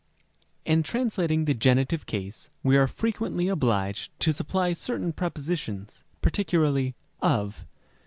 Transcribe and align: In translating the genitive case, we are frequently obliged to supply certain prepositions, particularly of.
In 0.65 0.81
translating 0.81 1.45
the 1.45 1.53
genitive 1.53 2.07
case, 2.07 2.49
we 2.63 2.75
are 2.75 2.87
frequently 2.87 3.47
obliged 3.49 4.09
to 4.21 4.33
supply 4.33 4.73
certain 4.73 5.13
prepositions, 5.13 6.03
particularly 6.23 6.95
of. 7.21 7.67